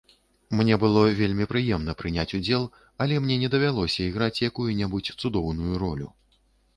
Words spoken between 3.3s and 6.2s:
не давялося іграць якую-небудзь цудоўную ролю.